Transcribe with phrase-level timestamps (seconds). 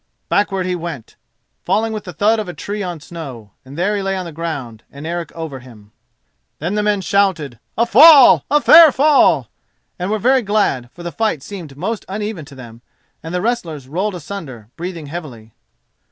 [0.29, 1.15] Backward he went,
[1.63, 4.31] falling with the thud of a tree on snow, and there he lay on the
[4.31, 5.91] ground, and Eric over him.
[6.57, 8.43] Then men shouted "A fall!
[8.49, 9.51] a fair fall!"
[9.99, 12.81] and were very glad, for the fight seemed most uneven to them,
[13.21, 15.53] and the wrestlers rolled asunder, breathing heavily.